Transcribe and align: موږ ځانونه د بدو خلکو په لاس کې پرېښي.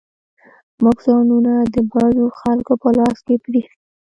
موږ 0.83 0.97
ځانونه 1.07 1.53
د 1.73 1.75
بدو 1.91 2.25
خلکو 2.39 2.73
په 2.81 2.89
لاس 2.97 3.17
کې 3.25 3.35
پرېښي. 3.45 3.77